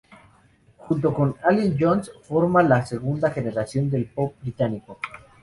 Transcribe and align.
Junto 0.79 1.13
con 1.13 1.35
Allen 1.43 1.77
Jones 1.79 2.11
forma 2.23 2.63
la 2.63 2.83
segunda 2.83 3.29
generación 3.29 3.87
del 3.91 4.05
Pop 4.07 4.33
británico. 4.41 4.99